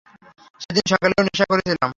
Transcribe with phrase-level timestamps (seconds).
[0.61, 1.89] সেদিন সকালেও নেশা করেছিলাম।